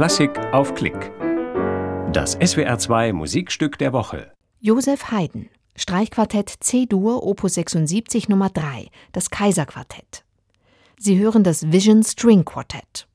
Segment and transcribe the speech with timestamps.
[0.00, 1.12] Klassik auf Klick.
[2.10, 4.32] Das SWR2 Musikstück der Woche.
[4.58, 10.24] Josef Haydn, Streichquartett C-Dur, Opus 76 Nummer 3, das Kaiserquartett.
[10.98, 13.08] Sie hören das Vision String Quartett.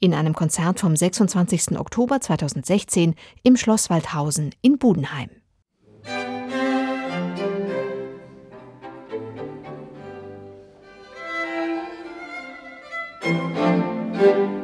[0.00, 1.78] In einem Konzert vom 26.
[1.78, 3.14] Oktober 2016
[3.44, 5.30] im Schloss Waldhausen in Budenheim.
[13.22, 14.63] Musik